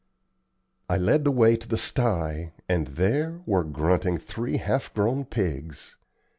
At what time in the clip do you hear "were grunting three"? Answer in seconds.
3.45-4.57